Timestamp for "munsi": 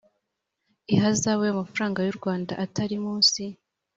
3.05-3.41